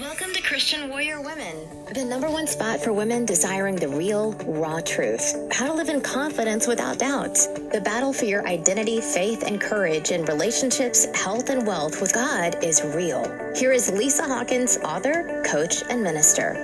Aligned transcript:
Welcome 0.00 0.32
to 0.32 0.40
Christian 0.40 0.88
Warrior 0.88 1.20
Women, 1.20 1.84
the 1.92 2.02
number 2.02 2.30
one 2.30 2.46
spot 2.46 2.80
for 2.80 2.90
women 2.90 3.26
desiring 3.26 3.76
the 3.76 3.88
real, 3.88 4.32
raw 4.46 4.80
truth. 4.80 5.36
How 5.52 5.66
to 5.66 5.74
live 5.74 5.90
in 5.90 6.00
confidence 6.00 6.66
without 6.66 6.98
doubt. 6.98 7.34
The 7.70 7.82
battle 7.84 8.14
for 8.14 8.24
your 8.24 8.48
identity, 8.48 9.02
faith, 9.02 9.42
and 9.46 9.60
courage 9.60 10.10
in 10.10 10.24
relationships, 10.24 11.04
health, 11.14 11.50
and 11.50 11.66
wealth 11.66 12.00
with 12.00 12.14
God 12.14 12.64
is 12.64 12.80
real. 12.82 13.24
Here 13.54 13.72
is 13.72 13.90
Lisa 13.90 14.22
Hawkins, 14.22 14.78
author, 14.78 15.42
coach, 15.46 15.82
and 15.90 16.02
minister. 16.02 16.54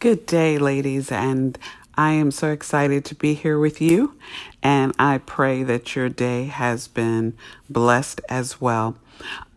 Good 0.00 0.26
day, 0.26 0.58
ladies, 0.58 1.12
and 1.12 1.56
I 1.98 2.12
am 2.12 2.30
so 2.30 2.52
excited 2.52 3.04
to 3.06 3.16
be 3.16 3.34
here 3.34 3.58
with 3.58 3.80
you, 3.80 4.14
and 4.62 4.94
I 5.00 5.18
pray 5.18 5.64
that 5.64 5.96
your 5.96 6.08
day 6.08 6.44
has 6.44 6.86
been 6.86 7.36
blessed 7.68 8.20
as 8.28 8.60
well. 8.60 8.96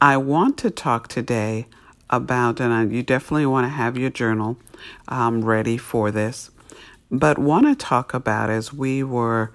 I 0.02 0.17
want 0.17 0.57
to 0.57 0.71
talk 0.71 1.07
today 1.07 1.67
about, 2.09 2.59
and 2.59 2.91
you 2.91 3.03
definitely 3.03 3.45
want 3.45 3.66
to 3.66 3.69
have 3.69 3.95
your 3.95 4.09
journal 4.09 4.57
um, 5.07 5.45
ready 5.45 5.77
for 5.77 6.09
this, 6.09 6.49
but 7.11 7.38
want 7.38 7.67
to 7.67 7.75
talk 7.75 8.11
about 8.16 8.49
as 8.49 8.73
we 8.73 9.03
were 9.03 9.52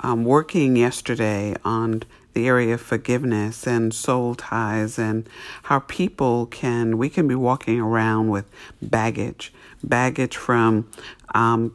um, 0.00 0.24
working 0.24 0.74
yesterday 0.74 1.54
on 1.64 2.02
the 2.32 2.48
area 2.48 2.74
of 2.74 2.80
forgiveness 2.80 3.64
and 3.64 3.94
soul 3.94 4.34
ties 4.34 4.98
and 4.98 5.28
how 5.62 5.78
people 5.78 6.46
can 6.46 6.98
we 6.98 7.08
can 7.08 7.28
be 7.28 7.34
walking 7.36 7.80
around 7.80 8.28
with 8.28 8.44
baggage 8.82 9.52
baggage 9.84 10.36
from 10.36 10.90
um, 11.32 11.72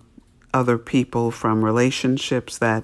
other 0.54 0.78
people 0.78 1.32
from 1.32 1.64
relationships 1.64 2.58
that 2.58 2.84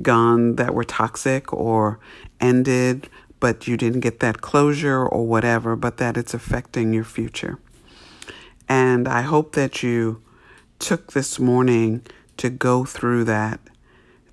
gone 0.00 0.56
that 0.56 0.74
were 0.74 0.84
toxic 0.84 1.52
or 1.52 1.98
ended 2.40 3.08
but 3.40 3.66
you 3.66 3.76
didn't 3.76 4.00
get 4.00 4.20
that 4.20 4.40
closure 4.40 5.04
or 5.04 5.26
whatever 5.26 5.76
but 5.76 5.98
that 5.98 6.16
it's 6.16 6.32
affecting 6.32 6.94
your 6.94 7.04
future 7.04 7.58
and 8.68 9.06
i 9.06 9.20
hope 9.20 9.54
that 9.54 9.82
you 9.82 10.22
took 10.78 11.12
this 11.12 11.38
morning 11.38 12.02
to 12.38 12.48
go 12.48 12.84
through 12.84 13.24
that 13.24 13.60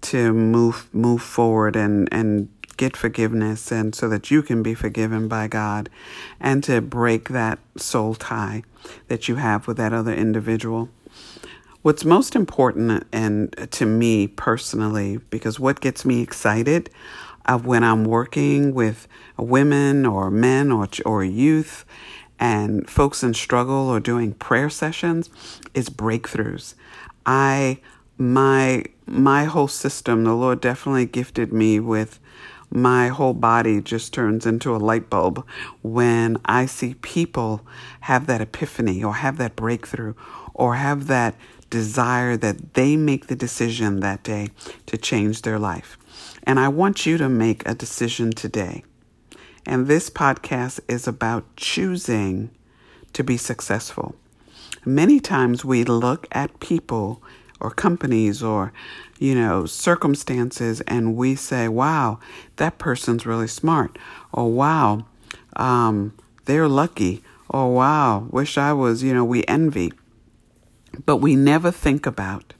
to 0.01 0.33
move 0.33 0.87
move 0.93 1.21
forward 1.21 1.75
and 1.75 2.07
and 2.11 2.47
get 2.79 2.95
forgiveness 2.95 3.73
and 3.73 3.93
so 3.93 4.07
that 4.07 4.31
you 4.31 4.41
can 4.41 4.63
be 4.63 4.73
forgiven 4.73 5.27
by 5.27 5.49
God 5.49 5.89
and 6.39 6.63
to 6.63 6.79
break 6.79 7.27
that 7.27 7.59
soul 7.75 8.15
tie 8.15 8.63
that 9.09 9.27
you 9.27 9.35
have 9.35 9.67
with 9.67 9.75
that 9.75 9.91
other 9.91 10.13
individual. 10.13 10.87
What's 11.81 12.03
most 12.03 12.35
important 12.35 13.07
and 13.13 13.55
to 13.71 13.85
me 13.85 14.27
personally 14.27 15.19
because 15.29 15.61
what 15.61 15.79
gets 15.79 16.03
me 16.03 16.21
excited 16.21 16.89
of 17.45 17.65
when 17.65 17.85
I'm 17.85 18.03
working 18.03 18.73
with 18.73 19.07
women 19.37 20.05
or 20.05 20.29
men 20.29 20.73
or 20.73 20.89
or 21.05 21.23
youth 21.23 21.85
and 22.37 22.89
folks 22.89 23.23
in 23.23 23.33
struggle 23.33 23.87
or 23.87 24.01
doing 24.01 24.33
prayer 24.33 24.69
sessions 24.69 25.29
is 25.73 25.89
breakthroughs. 25.89 26.73
I 27.25 27.79
my 28.17 28.83
my 29.05 29.45
whole 29.45 29.69
system 29.69 30.25
the 30.25 30.33
Lord 30.33 30.59
definitely 30.59 31.05
gifted 31.05 31.53
me 31.53 31.79
with 31.79 32.19
my 32.69 33.07
whole 33.07 33.33
body 33.33 33.79
just 33.81 34.13
turns 34.13 34.45
into 34.45 34.75
a 34.75 34.77
light 34.77 35.09
bulb 35.09 35.47
when 35.81 36.41
I 36.43 36.65
see 36.65 36.95
people 36.95 37.65
have 38.01 38.27
that 38.27 38.41
epiphany 38.41 39.01
or 39.01 39.15
have 39.15 39.37
that 39.37 39.55
breakthrough 39.55 40.13
or 40.53 40.75
have 40.75 41.07
that 41.07 41.35
desire 41.69 42.37
that 42.37 42.73
they 42.73 42.95
make 42.95 43.27
the 43.27 43.35
decision 43.35 43.99
that 43.99 44.23
day 44.23 44.49
to 44.85 44.97
change 44.97 45.41
their 45.41 45.59
life. 45.59 45.97
And 46.43 46.59
I 46.59 46.67
want 46.67 47.05
you 47.05 47.17
to 47.17 47.29
make 47.29 47.67
a 47.67 47.75
decision 47.75 48.31
today. 48.31 48.83
And 49.65 49.87
this 49.87 50.09
podcast 50.09 50.79
is 50.87 51.07
about 51.07 51.55
choosing 51.55 52.49
to 53.13 53.23
be 53.23 53.37
successful. 53.37 54.15
Many 54.85 55.19
times 55.19 55.65
we 55.65 55.83
look 55.83 56.27
at 56.31 56.59
people 56.59 57.21
or 57.59 57.69
companies 57.69 58.41
or 58.41 58.71
you 59.19 59.35
know 59.35 59.65
circumstances 59.65 60.81
and 60.81 61.15
we 61.15 61.35
say 61.35 61.67
wow 61.67 62.19
that 62.55 62.77
person's 62.77 63.25
really 63.25 63.47
smart 63.47 63.97
or 64.31 64.49
wow 64.51 65.05
um, 65.57 66.13
they're 66.45 66.69
lucky 66.69 67.21
or 67.49 67.73
wow 67.73 68.27
wish 68.31 68.57
i 68.57 68.71
was 68.71 69.03
you 69.03 69.13
know 69.13 69.25
we 69.25 69.43
envy 69.47 69.91
but 71.05 71.17
we 71.17 71.35
never 71.35 71.71
think 71.71 72.05
about 72.05 72.53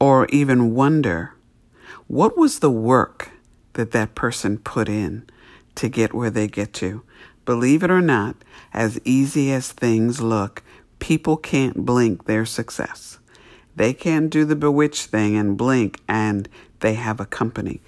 or 0.00 0.26
even 0.26 0.74
wonder 0.74 1.34
what 2.06 2.36
was 2.36 2.58
the 2.58 2.70
work 2.70 3.30
that 3.74 3.90
that 3.92 4.14
person 4.14 4.58
put 4.58 4.88
in 4.88 5.28
to 5.74 5.88
get 5.88 6.14
where 6.14 6.30
they 6.30 6.46
get 6.46 6.72
to 6.72 7.02
believe 7.44 7.82
it 7.82 7.90
or 7.90 8.00
not 8.00 8.36
as 8.72 9.00
easy 9.04 9.52
as 9.52 9.72
things 9.72 10.20
look 10.20 10.62
people 10.98 11.36
can't 11.36 11.84
blink 11.84 12.26
their 12.26 12.44
success 12.44 13.18
they 13.78 13.94
can't 13.94 14.28
do 14.28 14.44
the 14.44 14.56
bewitched 14.56 15.06
thing 15.06 15.36
and 15.36 15.56
blink 15.56 16.00
and 16.08 16.48
they 16.80 16.94
have 16.94 17.20
a 17.20 17.26
company. 17.26 17.80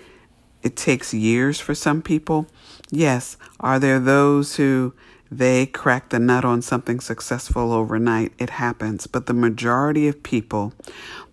It 0.63 0.77
takes 0.77 1.13
years 1.13 1.59
for 1.59 1.75
some 1.75 2.01
people. 2.01 2.47
Yes, 2.91 3.37
are 3.59 3.81
there 3.81 3.99
those 3.99 4.55
who 4.55 4.95
they 5.31 5.67
crack 5.67 6.09
the 6.09 6.19
nut 6.19 6.45
on 6.45 6.63
something 6.63 7.01
successful 7.01 7.73
overnight? 7.73 8.33
It 8.39 8.51
happens. 8.51 9.07
But 9.07 9.27
the 9.27 9.35
majority 9.35 10.09
of 10.09 10.23
people 10.23 10.73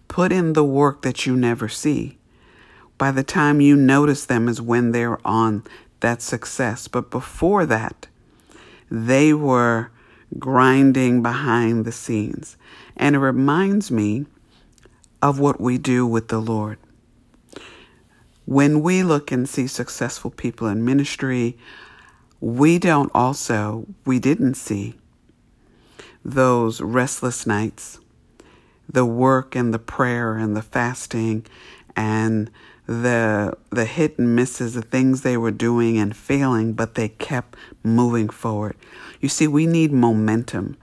put 0.08 0.32
in 0.32 0.54
the 0.54 0.64
work 0.64 1.02
that 1.02 1.26
you 1.26 1.36
never 1.36 1.68
see. 1.68 2.18
By 2.98 3.12
the 3.12 3.24
time 3.24 3.62
you 3.62 3.76
notice 3.76 4.26
them 4.26 4.48
is 4.48 4.62
when 4.62 4.92
they're 4.92 5.26
on 5.26 5.64
that 6.00 6.22
success. 6.22 6.88
But 6.88 7.12
before 7.12 7.66
that, 7.66 8.08
they 8.90 9.34
were 9.34 9.92
grinding 10.38 11.22
behind 11.22 11.86
the 11.86 11.92
scenes. 11.92 12.58
And 12.96 13.16
it 13.16 13.20
reminds 13.20 13.92
me 13.92 14.26
of 15.22 15.40
what 15.40 15.60
we 15.60 15.78
do 15.78 16.06
with 16.06 16.28
the 16.28 16.40
Lord. 16.40 16.78
When 18.46 18.82
we 18.82 19.04
look 19.04 19.32
and 19.32 19.48
see 19.48 19.68
successful 19.68 20.32
people 20.32 20.68
in 20.68 20.86
ministry, 20.86 21.58
we 22.40 22.80
don't 22.80 23.12
also, 23.14 23.86
we 24.06 24.20
didn't 24.20 24.56
see 24.56 24.96
those 26.24 26.82
restless 26.82 27.48
nights, 27.48 28.00
the 28.88 29.06
work 29.06 29.56
and 29.56 29.74
the 29.74 29.80
prayer 29.80 30.36
and 30.36 30.56
the 30.56 30.62
fasting 30.62 31.46
and 31.96 32.50
the 32.86 33.54
the 33.70 33.86
hit 33.86 34.18
and 34.18 34.36
misses, 34.36 34.74
the 34.74 34.82
things 34.82 35.22
they 35.22 35.36
were 35.38 35.52
doing 35.52 35.98
and 35.98 36.16
failing, 36.16 36.74
but 36.74 36.96
they 36.96 37.10
kept 37.10 37.58
moving 37.84 38.30
forward. 38.30 38.76
You 39.20 39.30
see, 39.30 39.48
we 39.48 39.66
need 39.66 39.92
momentum. 39.92 40.78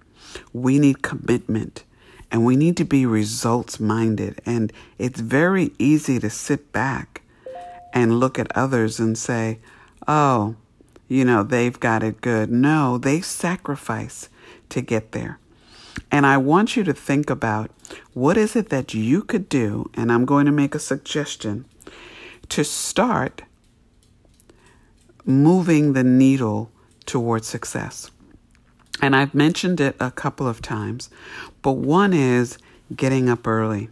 We 0.53 0.79
need 0.79 1.03
commitment. 1.03 1.85
And 2.31 2.45
we 2.45 2.57
need 2.57 2.77
to 2.79 2.85
be 2.85 3.07
results 3.07 3.79
minded. 3.79 4.41
And 4.45 4.73
it's 4.99 5.21
very 5.21 5.73
easy 5.79 6.19
to 6.19 6.29
sit 6.29 6.73
back 6.73 7.23
and 7.93 8.19
look 8.19 8.39
at 8.39 8.55
others 8.57 8.99
and 8.99 9.17
say, 9.17 9.61
oh, 10.09 10.57
you 11.09 11.25
know, 11.25 11.43
they've 11.43 11.79
got 11.79 12.03
it 12.03 12.21
good. 12.21 12.51
No, 12.51 12.99
they 12.99 13.21
sacrifice 13.21 14.29
to 14.71 14.81
get 14.81 15.13
there. 15.13 15.39
And 16.11 16.27
I 16.27 16.37
want 16.37 16.77
you 16.77 16.85
to 16.85 16.93
think 16.93 17.31
about 17.31 17.71
what 18.13 18.37
is 18.37 18.57
it 18.57 18.69
that 18.71 18.95
you 18.95 19.23
could 19.23 19.49
do, 19.49 19.91
and 19.95 20.11
I'm 20.11 20.25
going 20.25 20.47
to 20.47 20.53
make 20.53 20.75
a 20.75 20.81
suggestion 20.81 21.65
to 22.49 22.65
start 22.65 23.43
moving 25.25 25.93
the 25.93 26.05
needle 26.05 26.71
towards 27.07 27.47
success. 27.47 28.11
And 29.01 29.15
I've 29.17 29.35
mentioned 29.35 29.81
it 29.81 29.97
a 30.01 30.11
couple 30.11 30.47
of 30.47 30.63
times, 30.63 31.11
but 31.63 31.73
one 31.73 32.13
is 32.13 32.59
getting 32.95 33.29
up 33.29 33.47
early. 33.47 33.89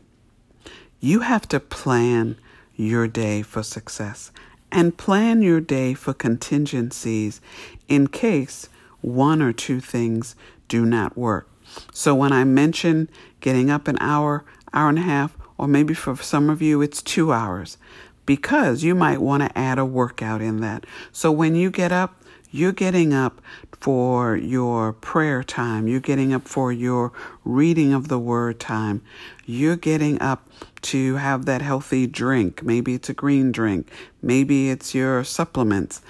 You 1.00 1.20
have 1.20 1.48
to 1.48 1.60
plan 1.60 2.36
your 2.76 3.08
day 3.08 3.42
for 3.42 3.62
success 3.62 4.30
and 4.72 4.96
plan 4.96 5.42
your 5.42 5.60
day 5.60 5.94
for 5.94 6.14
contingencies 6.14 7.40
in 7.86 8.08
case 8.08 8.68
one 9.02 9.42
or 9.42 9.52
two 9.52 9.80
things 9.80 10.34
do 10.66 10.84
not 10.84 11.16
work. 11.16 11.48
So 11.92 12.14
when 12.14 12.32
I 12.32 12.44
mention 12.44 13.08
getting 13.40 13.70
up 13.70 13.86
an 13.86 13.98
hour, 14.00 14.44
hour 14.72 14.88
and 14.88 14.98
a 14.98 15.02
half, 15.02 15.36
or 15.58 15.68
maybe 15.68 15.94
for 15.94 16.16
some 16.16 16.50
of 16.50 16.62
you 16.62 16.80
it's 16.82 17.02
two 17.02 17.32
hours, 17.32 17.76
because 18.24 18.82
you 18.82 18.94
might 18.94 19.20
want 19.20 19.42
to 19.42 19.58
add 19.58 19.78
a 19.78 19.84
workout 19.84 20.40
in 20.40 20.60
that. 20.60 20.86
So 21.12 21.30
when 21.30 21.54
you 21.54 21.70
get 21.70 21.92
up, 21.92 22.21
you're 22.52 22.72
getting 22.72 23.12
up 23.12 23.40
for 23.80 24.36
your 24.36 24.92
prayer 24.92 25.42
time. 25.42 25.88
You're 25.88 26.00
getting 26.00 26.32
up 26.32 26.46
for 26.46 26.70
your 26.70 27.12
reading 27.44 27.92
of 27.92 28.08
the 28.08 28.18
word 28.18 28.60
time. 28.60 29.02
You're 29.46 29.76
getting 29.76 30.20
up 30.20 30.48
to 30.82 31.16
have 31.16 31.46
that 31.46 31.62
healthy 31.62 32.06
drink. 32.06 32.62
Maybe 32.62 32.94
it's 32.94 33.08
a 33.08 33.14
green 33.14 33.50
drink. 33.50 33.90
Maybe 34.20 34.70
it's 34.70 34.94
your 34.94 35.24
supplements. 35.24 36.02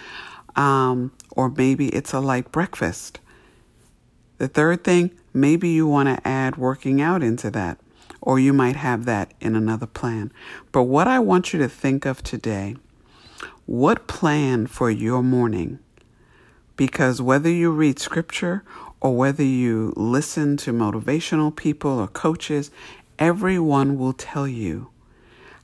Um, 0.56 1.12
or 1.30 1.48
maybe 1.48 1.88
it's 1.90 2.12
a 2.12 2.20
light 2.20 2.52
breakfast. 2.52 3.20
The 4.38 4.48
third 4.48 4.84
thing, 4.84 5.12
maybe 5.32 5.68
you 5.68 5.86
want 5.86 6.08
to 6.08 6.28
add 6.28 6.56
working 6.56 7.00
out 7.00 7.22
into 7.22 7.50
that, 7.52 7.78
or 8.20 8.40
you 8.40 8.52
might 8.52 8.76
have 8.76 9.04
that 9.04 9.32
in 9.40 9.54
another 9.54 9.86
plan. 9.86 10.32
But 10.72 10.82
what 10.82 11.06
I 11.06 11.20
want 11.20 11.52
you 11.52 11.60
to 11.60 11.68
think 11.68 12.04
of 12.04 12.22
today 12.22 12.76
what 13.64 14.08
plan 14.08 14.66
for 14.66 14.90
your 14.90 15.22
morning? 15.22 15.78
Because 16.76 17.20
whether 17.20 17.50
you 17.50 17.70
read 17.70 17.98
scripture 17.98 18.64
or 19.00 19.16
whether 19.16 19.42
you 19.42 19.92
listen 19.96 20.56
to 20.58 20.72
motivational 20.72 21.54
people 21.54 21.98
or 21.98 22.08
coaches, 22.08 22.70
everyone 23.18 23.98
will 23.98 24.12
tell 24.12 24.48
you 24.48 24.88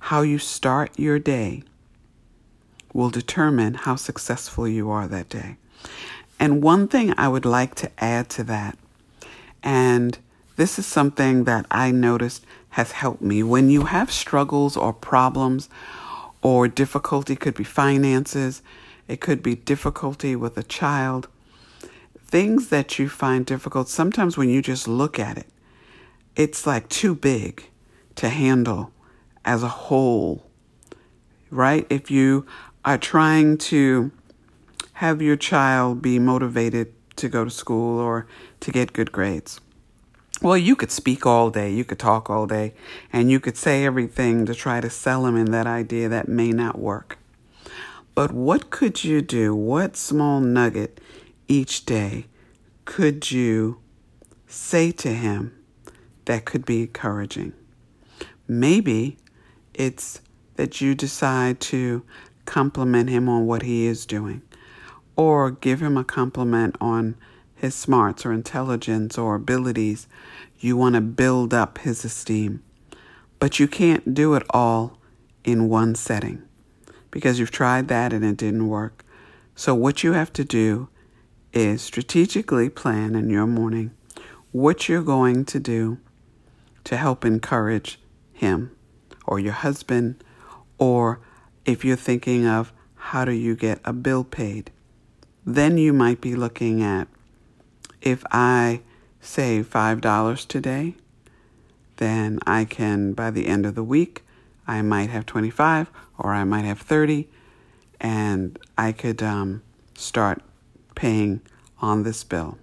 how 0.01 0.23
you 0.23 0.39
start 0.39 0.99
your 0.99 1.19
day 1.19 1.63
will 2.93 3.11
determine 3.11 3.75
how 3.75 3.97
successful 3.97 4.67
you 4.67 4.91
are 4.91 5.07
that 5.07 5.29
day. 5.29 5.57
And 6.41 6.63
one 6.63 6.89
thing 6.89 7.15
I 7.17 7.29
would 7.29 7.45
like 7.45 7.75
to 7.77 7.91
add 7.99 8.29
to 8.31 8.45
that, 8.45 8.79
and 9.63 10.19
this 10.57 10.79
is 10.79 10.87
something 10.87 11.45
that 11.45 11.67
I 11.71 11.91
noticed 11.91 12.45
has 12.71 12.93
helped 12.93 13.23
me. 13.23 13.43
When 13.43 13.71
you 13.71 13.85
have 13.85 14.11
struggles 14.11 14.77
or 14.77 14.93
problems 14.93 15.69
or 16.43 16.69
difficulty, 16.69 17.37
could 17.37 17.55
be 17.55 17.65
finances, 17.65 18.63
it 19.09 19.21
could 19.21 19.43
be 19.43 19.57
difficulty 19.57 20.37
with 20.37 20.57
a 20.57 20.63
child, 20.63 21.29
things 22.27 22.69
that 22.69 22.99
you 22.99 23.09
find 23.09 23.47
difficult, 23.47 23.89
sometimes 23.89 24.37
when 24.37 24.51
you 24.51 24.61
just 24.63 24.87
look 24.87 25.19
at 25.19 25.39
it, 25.39 25.47
it's 26.37 26.67
like 26.67 26.89
too 26.89 27.15
big 27.15 27.71
to 28.17 28.29
handle 28.29 28.93
as 29.45 29.63
a 29.63 29.69
whole, 29.69 30.47
right? 31.51 31.87
If 31.89 32.11
you 32.11 32.47
are 32.85 32.99
trying 32.99 33.59
to 33.59 34.13
have 34.95 35.23
your 35.23 35.37
child 35.37 36.03
be 36.03 36.19
motivated 36.19 36.93
to 37.17 37.29
go 37.29 37.45
to 37.45 37.51
school 37.51 37.99
or 37.99 38.27
to 38.61 38.71
get 38.71 38.93
good 38.93 39.11
grades. 39.11 39.61
Well, 40.41 40.57
you 40.57 40.77
could 40.77 40.93
speak 40.93 41.27
all 41.27 41.51
day, 41.51 41.71
you 41.71 41.85
could 41.85 41.99
talk 41.99 42.31
all 42.31 42.47
day, 42.47 42.75
and 43.13 43.31
you 43.31 43.41
could 43.41 43.57
say 43.57 43.85
everything 43.85 44.47
to 44.47 44.55
try 44.55 44.81
to 44.81 44.91
sell 44.91 45.23
them 45.23 45.37
in 45.37 45.51
that 45.51 45.67
idea 45.67 46.09
that 46.09 46.29
may 46.29 46.51
not 46.51 46.79
work. 46.79 47.19
But 48.19 48.33
what 48.33 48.71
could 48.71 49.05
you 49.05 49.23
do? 49.23 49.55
What 49.55 49.97
small 49.97 50.41
nugget 50.41 51.01
each 51.47 51.87
day 51.87 52.27
could 52.85 53.31
you 53.31 53.79
say 54.49 54.91
to 54.91 55.15
him 55.15 55.57
that 56.25 56.45
could 56.45 56.65
be 56.65 56.81
encouraging? 56.81 57.53
Maybe 58.49 59.19
it's 59.73 60.21
that 60.57 60.81
you 60.81 60.97
decide 60.97 61.61
to 61.71 62.03
compliment 62.45 63.09
him 63.09 63.29
on 63.29 63.47
what 63.47 63.63
he 63.63 63.87
is 63.87 64.05
doing 64.05 64.43
or 65.15 65.53
give 65.53 65.81
him 65.81 65.97
a 65.97 66.03
compliment 66.03 66.75
on 66.81 67.15
his 67.55 67.77
smarts 67.77 68.27
or 68.27 68.33
intelligence 68.33 69.17
or 69.17 69.37
abilities. 69.37 70.09
You 70.59 70.77
want 70.77 70.97
to 70.97 71.01
build 71.01 71.55
up 71.55 71.79
his 71.79 72.05
esteem. 72.05 72.65
But 73.39 73.61
you 73.61 73.69
can't 73.69 74.13
do 74.13 74.35
it 74.35 74.43
all 74.51 74.99
in 75.45 75.69
one 75.69 75.95
setting 75.95 76.48
because 77.11 77.39
you've 77.39 77.51
tried 77.51 77.89
that 77.89 78.13
and 78.13 78.25
it 78.25 78.37
didn't 78.37 78.69
work. 78.69 79.05
So, 79.55 79.75
what 79.75 80.03
you 80.03 80.13
have 80.13 80.33
to 80.35 80.45
do 80.45 80.89
is 81.53 81.83
strategically 81.83 82.69
plan 82.69 83.15
in 83.15 83.31
your 83.31 83.47
morning 83.47 83.93
what 84.53 84.89
you're 84.89 85.03
going 85.03 85.45
to 85.45 85.61
do 85.61 85.99
to 86.85 86.97
help 86.97 87.25
encourage 87.25 88.01
him 88.33 88.75
or 89.27 89.39
your 89.39 89.53
husband, 89.53 90.25
or 90.79 91.21
if 91.65 91.85
you're 91.85 91.97
thinking 91.97 92.47
of 92.47 92.73
how 92.95 93.25
do 93.25 93.33
you 93.33 93.55
get 93.55 93.81
a 93.85 93.93
bill 93.93 94.25
paid, 94.25 94.71
then 95.45 95.77
you 95.77 95.93
might 95.93 96.21
be 96.21 96.35
looking 96.35 96.83
at 96.83 97.09
if 98.01 98.25
I 98.31 98.81
save 99.21 99.69
$5 99.69 100.47
today, 100.47 100.95
then 101.97 102.39
I 102.47 102.65
can, 102.65 103.13
by 103.13 103.31
the 103.31 103.47
end 103.47 103.67
of 103.67 103.75
the 103.75 103.85
week, 103.85 104.25
I 104.69 104.83
might 104.83 105.11
have 105.11 105.27
25 105.27 105.91
or 106.19 106.33
I 106.33 106.45
might 106.45 106.65
have 106.65 106.81
30, 106.81 107.27
and 108.01 108.59
I 108.77 108.93
could 108.93 109.23
um, 109.23 109.63
start 109.95 110.43
paying 110.95 111.41
on 111.81 112.03
this 112.03 112.23
bill. 112.23 112.59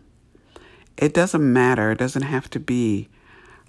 It 0.98 1.13
doesn't 1.13 1.54
matter, 1.54 1.92
it 1.92 1.98
doesn't 1.98 2.22
have 2.22 2.50
to 2.52 2.60
be 2.60 3.10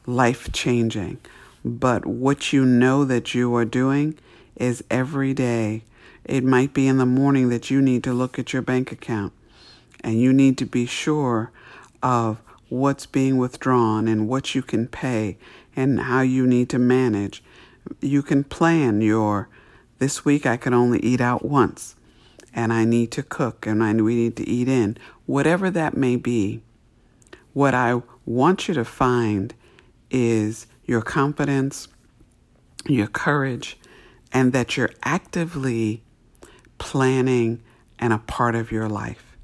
life 0.06 0.52
changing, 0.52 1.18
but 1.64 2.06
what 2.06 2.52
you 2.52 2.64
know 2.64 3.04
that 3.04 3.34
you 3.34 3.54
are 3.56 3.64
doing 3.64 4.18
is 4.54 4.84
every 4.90 5.34
day. 5.34 5.82
It 6.24 6.44
might 6.44 6.74
be 6.74 6.86
in 6.86 6.98
the 6.98 7.06
morning 7.06 7.48
that 7.48 7.70
you 7.70 7.80
need 7.80 8.04
to 8.04 8.12
look 8.12 8.38
at 8.38 8.52
your 8.52 8.62
bank 8.62 8.92
account 8.92 9.32
and 10.00 10.20
you 10.20 10.32
need 10.32 10.58
to 10.58 10.66
be 10.66 10.86
sure 10.86 11.50
of 12.02 12.40
what's 12.68 13.06
being 13.06 13.36
withdrawn 13.38 14.08
and 14.08 14.28
what 14.28 14.54
you 14.54 14.62
can 14.62 14.86
pay 14.86 15.36
and 15.74 16.00
how 16.00 16.20
you 16.20 16.46
need 16.46 16.68
to 16.70 16.78
manage. 16.78 17.42
You 18.00 18.22
can 18.22 18.44
plan 18.44 19.00
your 19.00 19.48
this 19.98 20.24
week 20.24 20.44
I 20.44 20.56
can 20.56 20.74
only 20.74 21.00
eat 21.00 21.20
out 21.20 21.44
once 21.44 21.96
and 22.52 22.72
I 22.72 22.84
need 22.84 23.10
to 23.12 23.22
cook 23.22 23.66
and 23.66 23.82
I, 23.82 23.92
we 23.94 24.14
need 24.14 24.36
to 24.36 24.48
eat 24.48 24.68
in. 24.68 24.96
Whatever 25.26 25.70
that 25.70 25.96
may 25.96 26.16
be, 26.16 26.62
what 27.52 27.74
I 27.74 28.02
want 28.24 28.68
you 28.68 28.74
to 28.74 28.84
find 28.84 29.54
is 30.10 30.66
your 30.84 31.02
confidence, 31.02 31.88
your 32.86 33.06
courage, 33.06 33.78
and 34.32 34.52
that 34.52 34.76
you're 34.76 34.92
actively 35.02 36.02
planning 36.78 37.62
and 37.98 38.12
a 38.12 38.18
part 38.18 38.54
of 38.54 38.70
your 38.70 38.88
life. 38.88 39.36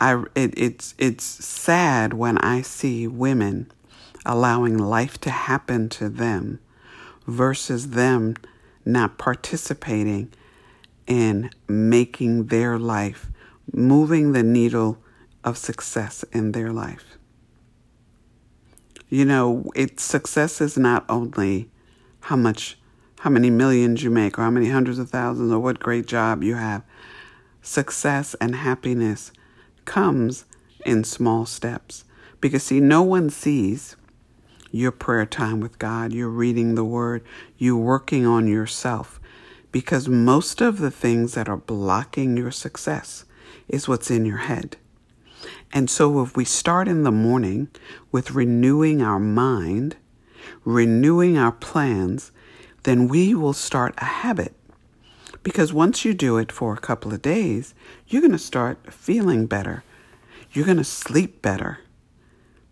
I 0.00 0.22
it, 0.34 0.54
it's 0.56 0.94
it's 0.96 1.24
sad 1.24 2.12
when 2.14 2.38
I 2.38 2.62
see 2.62 3.06
women 3.06 3.70
allowing 4.24 4.78
life 4.78 5.18
to 5.22 5.30
happen 5.30 5.88
to 5.90 6.08
them 6.08 6.60
versus 7.28 7.90
them 7.90 8.34
not 8.84 9.18
participating 9.18 10.32
in 11.06 11.50
making 11.68 12.46
their 12.46 12.78
life 12.78 13.30
moving 13.72 14.32
the 14.32 14.42
needle 14.42 14.98
of 15.44 15.58
success 15.58 16.24
in 16.32 16.52
their 16.52 16.72
life. 16.72 17.18
You 19.10 19.24
know, 19.24 19.70
it 19.74 20.00
success 20.00 20.60
is 20.60 20.76
not 20.76 21.04
only 21.08 21.70
how 22.20 22.36
much 22.36 22.78
how 23.20 23.30
many 23.30 23.50
millions 23.50 24.02
you 24.02 24.10
make 24.10 24.38
or 24.38 24.42
how 24.42 24.50
many 24.50 24.70
hundreds 24.70 24.98
of 24.98 25.10
thousands 25.10 25.52
or 25.52 25.58
what 25.58 25.80
great 25.80 26.06
job 26.06 26.42
you 26.42 26.54
have. 26.54 26.82
Success 27.62 28.34
and 28.40 28.54
happiness 28.54 29.32
comes 29.84 30.44
in 30.86 31.02
small 31.04 31.44
steps. 31.44 32.04
Because, 32.40 32.62
see, 32.62 32.78
no 32.78 33.02
one 33.02 33.28
sees 33.28 33.96
your 34.70 34.92
prayer 34.92 35.26
time 35.26 35.60
with 35.60 35.78
God, 35.78 36.12
you're 36.12 36.28
reading 36.28 36.74
the 36.74 36.84
Word, 36.84 37.24
you're 37.56 37.76
working 37.76 38.26
on 38.26 38.46
yourself. 38.46 39.20
Because 39.70 40.08
most 40.08 40.60
of 40.60 40.78
the 40.78 40.90
things 40.90 41.34
that 41.34 41.48
are 41.48 41.56
blocking 41.56 42.36
your 42.36 42.50
success 42.50 43.24
is 43.68 43.86
what's 43.86 44.10
in 44.10 44.24
your 44.24 44.38
head. 44.38 44.76
And 45.72 45.90
so, 45.90 46.22
if 46.22 46.36
we 46.36 46.44
start 46.44 46.88
in 46.88 47.02
the 47.02 47.12
morning 47.12 47.68
with 48.10 48.30
renewing 48.30 49.02
our 49.02 49.18
mind, 49.18 49.96
renewing 50.64 51.36
our 51.36 51.52
plans, 51.52 52.32
then 52.84 53.08
we 53.08 53.34
will 53.34 53.52
start 53.52 53.94
a 53.98 54.04
habit 54.04 54.54
because 55.42 55.72
once 55.72 56.04
you 56.04 56.14
do 56.14 56.36
it 56.36 56.52
for 56.52 56.74
a 56.74 56.78
couple 56.78 57.12
of 57.12 57.22
days, 57.22 57.74
you're 58.06 58.22
going 58.22 58.32
to 58.32 58.38
start 58.38 58.92
feeling 58.92 59.46
better. 59.46 59.84
You're 60.52 60.66
going 60.66 60.78
to 60.78 60.84
sleep 60.84 61.42
better 61.42 61.78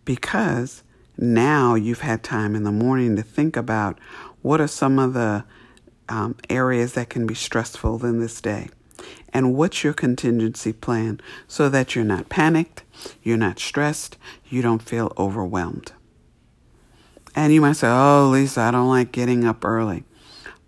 because 0.05 0.83
now 1.17 1.75
you've 1.75 2.01
had 2.01 2.23
time 2.23 2.55
in 2.55 2.63
the 2.63 2.71
morning 2.71 3.15
to 3.15 3.23
think 3.23 3.57
about 3.57 3.99
what 4.41 4.61
are 4.61 4.67
some 4.67 4.99
of 4.99 5.13
the 5.13 5.43
um, 6.09 6.35
areas 6.49 6.93
that 6.93 7.09
can 7.09 7.27
be 7.27 7.35
stressful 7.35 8.05
in 8.05 8.19
this 8.19 8.39
day 8.39 8.69
and 9.33 9.55
what's 9.55 9.83
your 9.83 9.93
contingency 9.93 10.71
plan 10.73 11.19
so 11.47 11.69
that 11.69 11.95
you're 11.95 12.05
not 12.05 12.29
panicked, 12.29 12.83
you're 13.21 13.37
not 13.37 13.59
stressed, 13.59 14.17
you 14.49 14.61
don't 14.61 14.81
feel 14.81 15.11
overwhelmed. 15.17 15.91
And 17.35 17.53
you 17.53 17.61
might 17.61 17.73
say, 17.73 17.87
Oh, 17.87 18.29
Lisa, 18.31 18.61
I 18.61 18.71
don't 18.71 18.89
like 18.89 19.11
getting 19.11 19.45
up 19.45 19.63
early. 19.63 20.05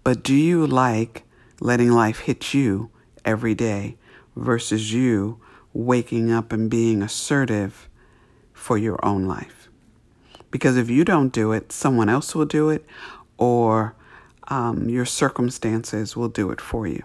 But 0.03 0.23
do 0.23 0.35
you 0.35 0.67
like 0.67 1.23
letting 1.59 1.91
life 1.91 2.19
hit 2.19 2.53
you 2.53 2.91
every 3.25 3.55
day 3.55 3.97
versus 4.35 4.93
you 4.93 5.39
waking 5.73 6.31
up 6.31 6.51
and 6.51 6.69
being 6.69 7.01
assertive 7.01 7.89
for 8.53 8.77
your 8.77 9.03
own 9.05 9.25
life. 9.25 9.58
Because 10.51 10.77
if 10.77 10.89
you 10.89 11.05
don't 11.05 11.29
do 11.29 11.51
it, 11.51 11.71
someone 11.71 12.09
else 12.09 12.33
will 12.33 12.45
do 12.45 12.69
it, 12.69 12.85
or 13.37 13.95
um, 14.47 14.89
your 14.89 15.05
circumstances 15.05 16.15
will 16.15 16.29
do 16.29 16.51
it 16.51 16.59
for 16.59 16.87
you. 16.87 17.03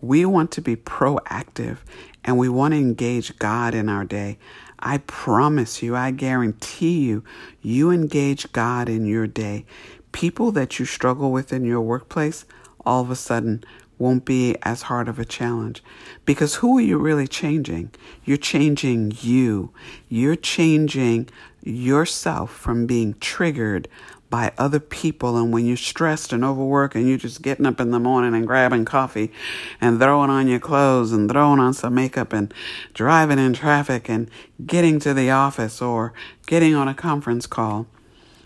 We 0.00 0.24
want 0.24 0.50
to 0.52 0.60
be 0.60 0.76
proactive 0.76 1.78
and 2.24 2.36
we 2.36 2.48
want 2.48 2.74
to 2.74 2.78
engage 2.78 3.38
God 3.38 3.74
in 3.74 3.88
our 3.88 4.04
day. 4.04 4.38
I 4.78 4.98
promise 4.98 5.82
you, 5.82 5.96
I 5.96 6.10
guarantee 6.10 6.98
you, 6.98 7.24
you 7.62 7.90
engage 7.90 8.52
God 8.52 8.88
in 8.88 9.06
your 9.06 9.26
day. 9.26 9.64
People 10.12 10.52
that 10.52 10.78
you 10.78 10.84
struggle 10.84 11.32
with 11.32 11.52
in 11.52 11.64
your 11.64 11.80
workplace, 11.80 12.44
all 12.84 13.00
of 13.00 13.10
a 13.10 13.16
sudden 13.16 13.64
won't 13.98 14.24
be 14.24 14.56
as 14.62 14.82
hard 14.82 15.08
of 15.08 15.18
a 15.18 15.24
challenge. 15.24 15.82
Because 16.24 16.56
who 16.56 16.78
are 16.78 16.82
you 16.82 16.98
really 16.98 17.26
changing? 17.26 17.90
You're 18.24 18.36
changing 18.36 19.14
you. 19.20 19.72
You're 20.08 20.36
changing 20.36 21.28
yourself 21.62 22.52
from 22.52 22.86
being 22.86 23.14
triggered 23.20 23.88
by 24.28 24.52
other 24.58 24.80
people. 24.80 25.36
And 25.36 25.52
when 25.52 25.66
you're 25.66 25.76
stressed 25.76 26.32
and 26.32 26.44
overworked 26.44 26.94
and 26.94 27.08
you're 27.08 27.18
just 27.18 27.42
getting 27.42 27.66
up 27.66 27.80
in 27.80 27.90
the 27.90 27.98
morning 27.98 28.34
and 28.34 28.46
grabbing 28.46 28.84
coffee 28.84 29.32
and 29.80 29.98
throwing 29.98 30.30
on 30.30 30.48
your 30.48 30.60
clothes 30.60 31.12
and 31.12 31.30
throwing 31.30 31.60
on 31.60 31.74
some 31.74 31.94
makeup 31.94 32.32
and 32.32 32.52
driving 32.92 33.38
in 33.38 33.52
traffic 33.52 34.08
and 34.08 34.30
getting 34.64 34.98
to 35.00 35.14
the 35.14 35.30
office 35.30 35.80
or 35.80 36.12
getting 36.46 36.74
on 36.74 36.88
a 36.88 36.94
conference 36.94 37.46
call, 37.46 37.86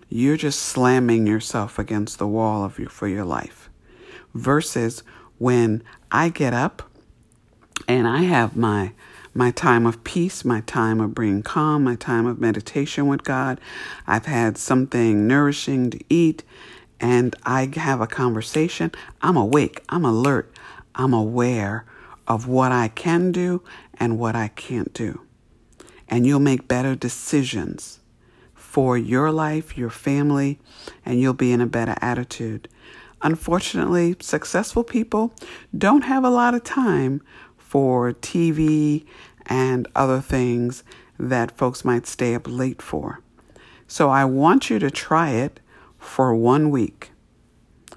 you're 0.08 0.36
just 0.36 0.60
slamming 0.60 1.26
yourself 1.26 1.78
against 1.78 2.18
the 2.18 2.28
wall 2.28 2.64
of 2.64 2.78
you 2.78 2.86
for 2.86 3.08
your 3.08 3.24
life. 3.24 3.70
Versus 4.34 5.02
when 5.40 5.82
I 6.12 6.28
get 6.28 6.52
up 6.52 6.82
and 7.88 8.06
I 8.06 8.22
have 8.22 8.56
my 8.56 8.92
my 9.32 9.50
time 9.50 9.86
of 9.86 10.04
peace, 10.04 10.44
my 10.44 10.60
time 10.62 11.00
of 11.00 11.14
being 11.14 11.42
calm, 11.42 11.84
my 11.84 11.94
time 11.94 12.26
of 12.26 12.40
meditation 12.40 13.06
with 13.06 13.24
God. 13.24 13.60
I've 14.06 14.26
had 14.26 14.58
something 14.58 15.26
nourishing 15.26 15.90
to 15.90 16.00
eat 16.10 16.42
and 17.00 17.34
I 17.44 17.70
have 17.76 18.02
a 18.02 18.06
conversation. 18.06 18.92
I'm 19.22 19.36
awake, 19.36 19.82
I'm 19.88 20.04
alert, 20.04 20.52
I'm 20.94 21.14
aware 21.14 21.86
of 22.28 22.46
what 22.46 22.70
I 22.70 22.88
can 22.88 23.32
do 23.32 23.62
and 23.94 24.18
what 24.18 24.36
I 24.36 24.48
can't 24.48 24.92
do. 24.92 25.22
And 26.06 26.26
you'll 26.26 26.40
make 26.40 26.68
better 26.68 26.94
decisions 26.94 28.00
for 28.52 28.98
your 28.98 29.32
life, 29.32 29.78
your 29.78 29.90
family, 29.90 30.58
and 31.06 31.18
you'll 31.18 31.32
be 31.32 31.52
in 31.52 31.62
a 31.62 31.66
better 31.66 31.94
attitude. 32.02 32.68
Unfortunately, 33.22 34.16
successful 34.20 34.84
people 34.84 35.34
don't 35.76 36.04
have 36.04 36.24
a 36.24 36.30
lot 36.30 36.54
of 36.54 36.64
time 36.64 37.22
for 37.58 38.12
TV 38.12 39.04
and 39.46 39.86
other 39.94 40.20
things 40.20 40.82
that 41.18 41.56
folks 41.56 41.84
might 41.84 42.06
stay 42.06 42.34
up 42.34 42.46
late 42.46 42.80
for. 42.80 43.20
So 43.86 44.08
I 44.08 44.24
want 44.24 44.70
you 44.70 44.78
to 44.78 44.90
try 44.90 45.30
it 45.30 45.60
for 45.98 46.34
one 46.34 46.70
week 46.70 47.10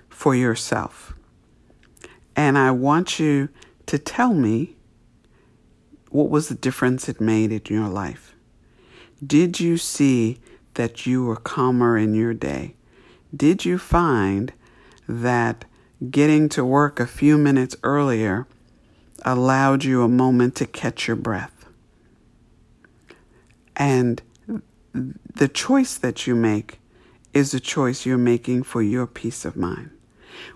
for 0.09 0.35
yourself. 0.35 1.13
And 2.35 2.57
I 2.57 2.71
want 2.71 3.19
you 3.19 3.49
to 3.85 3.97
tell 3.97 4.33
me 4.33 4.75
what 6.09 6.29
was 6.29 6.49
the 6.49 6.55
difference 6.55 7.07
it 7.07 7.21
made 7.21 7.51
in 7.51 7.61
your 7.73 7.87
life. 7.87 8.35
Did 9.25 9.59
you 9.59 9.77
see 9.77 10.39
that 10.73 11.05
you 11.05 11.23
were 11.23 11.35
calmer 11.35 11.97
in 11.97 12.13
your 12.13 12.33
day? 12.33 12.75
Did 13.35 13.65
you 13.65 13.77
find 13.77 14.53
that 15.07 15.65
getting 16.09 16.49
to 16.49 16.65
work 16.65 16.99
a 16.99 17.07
few 17.07 17.37
minutes 17.37 17.75
earlier 17.83 18.47
allowed 19.23 19.83
you 19.83 20.03
a 20.03 20.07
moment 20.07 20.55
to 20.55 20.65
catch 20.65 21.07
your 21.07 21.15
breath. 21.15 21.65
And 23.75 24.21
the 24.93 25.47
choice 25.47 25.97
that 25.97 26.27
you 26.27 26.35
make 26.35 26.79
is 27.33 27.53
a 27.53 27.59
choice 27.59 28.05
you're 28.05 28.17
making 28.17 28.63
for 28.63 28.81
your 28.81 29.07
peace 29.07 29.45
of 29.45 29.55
mind. 29.55 29.89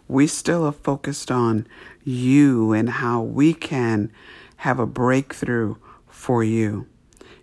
We 0.08 0.28
still 0.28 0.66
are 0.66 0.72
focused 0.72 1.32
on 1.32 1.68
you 2.04 2.74
and 2.74 2.90
how 2.90 3.22
we 3.22 3.54
can 3.54 4.12
have 4.58 4.80
a 4.80 4.86
breakthrough 4.86 5.76
for 6.08 6.44
you. 6.44 6.88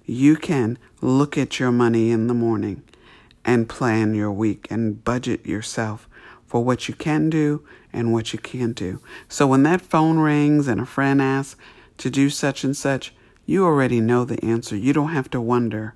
You 0.04 0.36
can 0.36 0.78
look 1.00 1.36
at 1.38 1.58
your 1.58 1.72
money 1.72 2.10
in 2.10 2.26
the 2.26 2.34
morning 2.34 2.82
and 3.44 3.68
plan 3.68 4.14
your 4.14 4.32
week 4.32 4.66
and 4.70 5.02
budget 5.02 5.46
yourself 5.46 6.08
for 6.54 6.62
what 6.62 6.86
you 6.86 6.94
can 6.94 7.28
do 7.28 7.66
and 7.92 8.12
what 8.12 8.32
you 8.32 8.38
can't 8.38 8.76
do. 8.76 9.00
So 9.28 9.44
when 9.44 9.64
that 9.64 9.80
phone 9.80 10.20
rings 10.20 10.68
and 10.68 10.80
a 10.80 10.86
friend 10.86 11.20
asks 11.20 11.58
to 11.98 12.08
do 12.08 12.30
such 12.30 12.62
and 12.62 12.76
such, 12.76 13.12
you 13.44 13.64
already 13.64 14.00
know 14.00 14.24
the 14.24 14.40
answer. 14.44 14.76
You 14.76 14.92
don't 14.92 15.08
have 15.08 15.28
to 15.30 15.40
wonder 15.40 15.94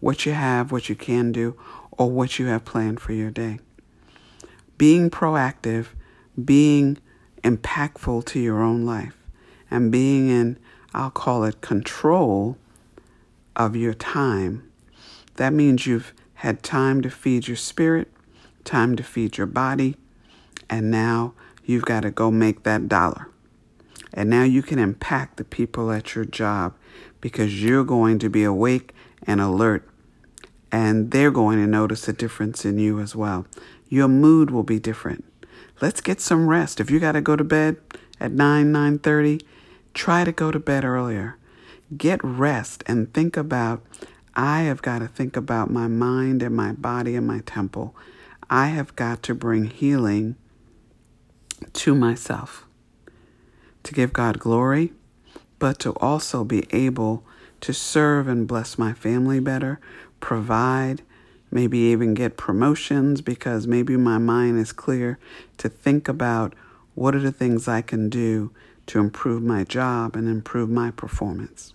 what 0.00 0.24
you 0.24 0.32
have, 0.32 0.72
what 0.72 0.88
you 0.88 0.94
can 0.94 1.32
do, 1.32 1.58
or 1.90 2.10
what 2.10 2.38
you 2.38 2.46
have 2.46 2.64
planned 2.64 2.98
for 2.98 3.12
your 3.12 3.30
day. 3.30 3.58
Being 4.78 5.10
proactive, 5.10 5.88
being 6.42 6.96
impactful 7.42 8.24
to 8.24 8.40
your 8.40 8.62
own 8.62 8.86
life, 8.86 9.22
and 9.70 9.92
being 9.92 10.30
in, 10.30 10.58
I'll 10.94 11.10
call 11.10 11.44
it, 11.44 11.60
control 11.60 12.56
of 13.54 13.76
your 13.76 13.92
time. 13.92 14.66
That 15.34 15.52
means 15.52 15.86
you've 15.86 16.14
had 16.36 16.62
time 16.62 17.02
to 17.02 17.10
feed 17.10 17.48
your 17.48 17.58
spirit, 17.58 18.10
time 18.64 18.96
to 18.96 19.02
feed 19.02 19.36
your 19.36 19.46
body, 19.46 19.96
and 20.68 20.90
now 20.90 21.34
you've 21.64 21.84
got 21.84 22.00
to 22.00 22.10
go 22.10 22.30
make 22.30 22.62
that 22.62 22.88
dollar. 22.88 23.28
And 24.12 24.30
now 24.30 24.44
you 24.44 24.62
can 24.62 24.78
impact 24.78 25.36
the 25.36 25.44
people 25.44 25.90
at 25.90 26.14
your 26.14 26.24
job 26.24 26.74
because 27.20 27.62
you're 27.62 27.84
going 27.84 28.18
to 28.20 28.30
be 28.30 28.44
awake 28.44 28.94
and 29.26 29.40
alert, 29.40 29.88
and 30.70 31.10
they're 31.10 31.30
going 31.30 31.58
to 31.58 31.66
notice 31.66 32.08
a 32.08 32.12
difference 32.12 32.64
in 32.64 32.78
you 32.78 33.00
as 33.00 33.16
well. 33.16 33.46
Your 33.88 34.08
mood 34.08 34.50
will 34.50 34.62
be 34.62 34.78
different. 34.78 35.24
Let's 35.80 36.00
get 36.00 36.20
some 36.20 36.48
rest. 36.48 36.80
If 36.80 36.90
you 36.90 37.00
got 37.00 37.12
to 37.12 37.20
go 37.20 37.36
to 37.36 37.44
bed 37.44 37.76
at 38.20 38.32
9, 38.32 38.72
9:30, 38.72 39.42
try 39.92 40.24
to 40.24 40.32
go 40.32 40.50
to 40.50 40.58
bed 40.58 40.84
earlier. 40.84 41.36
Get 41.96 42.20
rest 42.22 42.82
and 42.86 43.12
think 43.12 43.36
about 43.36 43.82
I 44.36 44.62
have 44.62 44.82
got 44.82 44.98
to 44.98 45.06
think 45.06 45.36
about 45.36 45.70
my 45.70 45.86
mind 45.86 46.42
and 46.42 46.56
my 46.56 46.72
body 46.72 47.14
and 47.14 47.26
my 47.26 47.40
temple 47.46 47.94
I 48.50 48.68
have 48.68 48.94
got 48.96 49.22
to 49.24 49.34
bring 49.34 49.66
healing 49.66 50.36
to 51.72 51.94
myself 51.94 52.66
to 53.82 53.94
give 53.94 54.12
God 54.12 54.38
glory, 54.38 54.92
but 55.58 55.78
to 55.80 55.92
also 55.96 56.44
be 56.44 56.66
able 56.70 57.24
to 57.60 57.72
serve 57.72 58.28
and 58.28 58.46
bless 58.46 58.76
my 58.78 58.92
family 58.92 59.40
better, 59.40 59.80
provide, 60.20 61.02
maybe 61.50 61.78
even 61.78 62.14
get 62.14 62.36
promotions 62.36 63.20
because 63.20 63.66
maybe 63.66 63.96
my 63.96 64.18
mind 64.18 64.58
is 64.58 64.72
clear 64.72 65.18
to 65.58 65.68
think 65.68 66.08
about 66.08 66.54
what 66.94 67.14
are 67.14 67.20
the 67.20 67.32
things 67.32 67.68
I 67.68 67.82
can 67.82 68.08
do 68.08 68.52
to 68.86 68.98
improve 68.98 69.42
my 69.42 69.64
job 69.64 70.16
and 70.16 70.28
improve 70.28 70.68
my 70.68 70.90
performance. 70.90 71.72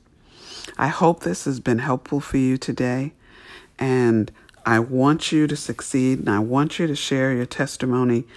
I 0.77 0.87
hope 0.87 1.21
this 1.21 1.45
has 1.45 1.59
been 1.59 1.79
helpful 1.79 2.19
for 2.19 2.37
you 2.37 2.57
today. 2.57 3.13
And 3.77 4.31
I 4.69 4.77
want 4.77 5.31
you 5.31 5.47
to 5.47 5.55
succeed 5.55 6.19
and 6.19 6.29
I 6.29 6.37
want 6.37 6.77
you 6.77 6.85
to 6.85 6.95
share 6.95 7.33
your 7.33 7.47
testimony 7.47 8.27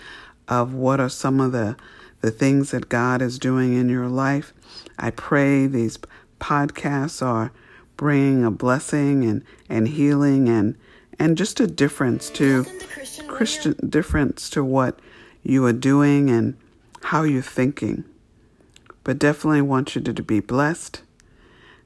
of 0.48 0.72
what 0.72 0.98
are 0.98 1.10
some 1.10 1.40
of 1.40 1.52
the, 1.52 1.76
the 2.22 2.30
things 2.30 2.70
that 2.70 2.88
God 2.88 3.20
is 3.20 3.38
doing 3.38 3.74
in 3.74 3.90
your 3.90 4.08
life. 4.08 4.54
I 4.98 5.10
pray 5.10 5.66
these 5.66 5.98
podcasts 6.40 7.20
are 7.20 7.52
bringing 7.98 8.46
a 8.46 8.50
blessing 8.50 9.24
and, 9.24 9.44
and 9.68 9.86
healing 9.88 10.48
and, 10.48 10.78
and 11.18 11.36
just 11.36 11.60
a 11.60 11.66
difference 11.66 12.30
to 12.30 12.64
Christian, 12.64 13.28
Christian 13.28 13.90
difference 13.90 14.48
to 14.50 14.64
what 14.64 15.00
you 15.42 15.66
are 15.66 15.74
doing 15.74 16.30
and 16.30 16.56
how 17.02 17.24
you're 17.24 17.42
thinking. 17.42 18.04
But 19.04 19.18
definitely 19.18 19.60
want 19.60 19.94
you 19.94 20.00
to, 20.00 20.14
to 20.14 20.22
be 20.22 20.40
blessed 20.40 21.02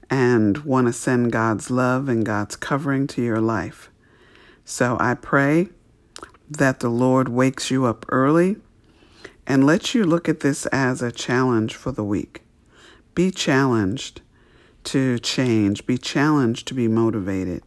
and 0.08 0.58
want 0.58 0.86
to 0.86 0.92
send 0.92 1.32
God's 1.32 1.68
love 1.68 2.08
and 2.08 2.24
God's 2.24 2.54
covering 2.54 3.08
to 3.08 3.20
your 3.20 3.40
life. 3.40 3.90
So 4.68 4.96
I 4.99 5.14
pray 5.14 5.68
that 6.50 6.80
the 6.80 6.88
Lord 6.88 7.28
wakes 7.28 7.70
you 7.70 7.85
up 7.85 8.04
early 8.08 8.56
and 9.46 9.64
lets 9.64 9.94
you 9.94 10.04
look 10.04 10.28
at 10.28 10.40
this 10.40 10.66
as 10.66 11.00
a 11.00 11.12
challenge 11.12 11.76
for 11.76 11.92
the 11.92 12.02
week. 12.02 12.42
Be 13.14 13.30
challenged 13.30 14.23
to 14.85 15.20
change, 15.20 15.87
be 15.87 15.96
challenged 15.96 16.66
to 16.66 16.75
be 16.75 16.88
motivated. 16.88 17.62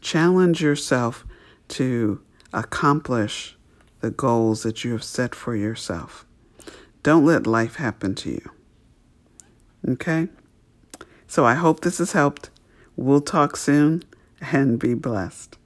Challenge 0.00 0.62
yourself 0.62 1.26
to 1.68 2.22
accomplish 2.54 3.54
the 4.00 4.10
goals 4.10 4.62
that 4.62 4.82
you 4.82 4.92
have 4.92 5.04
set 5.04 5.34
for 5.34 5.54
yourself. 5.54 6.24
Don't 7.02 7.26
let 7.26 7.46
life 7.46 7.76
happen 7.76 8.14
to 8.14 8.30
you. 8.30 8.50
Okay? 9.86 10.28
So 11.26 11.44
I 11.44 11.52
hope 11.52 11.80
this 11.80 11.98
has 11.98 12.12
helped. 12.12 12.48
We'll 12.96 13.20
talk 13.20 13.56
soon 13.56 14.04
and 14.40 14.78
be 14.78 14.94
blessed. 14.94 15.58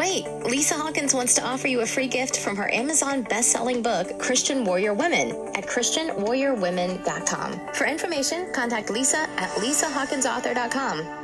Wait, 0.00 0.24
Lisa 0.46 0.72
Hawkins 0.76 1.12
wants 1.12 1.34
to 1.34 1.44
offer 1.44 1.68
you 1.68 1.82
a 1.82 1.86
free 1.86 2.06
gift 2.06 2.38
from 2.38 2.56
her 2.56 2.72
Amazon 2.72 3.20
best-selling 3.20 3.82
book, 3.82 4.18
Christian 4.18 4.64
Warrior 4.64 4.94
Women, 4.94 5.28
at 5.54 5.66
ChristianWarriorWomen.com. 5.66 7.60
For 7.74 7.86
information, 7.86 8.50
contact 8.54 8.88
Lisa 8.88 9.28
at 9.36 9.50
LisaHawkinsAuthor.com. 9.58 11.19